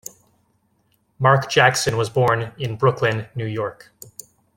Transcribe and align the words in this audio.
Mark 1.19 1.47
Jackson 1.47 1.95
was 1.95 2.09
born 2.09 2.55
in 2.57 2.75
Brooklyn, 2.75 3.27
New 3.35 3.45
York. 3.45 3.91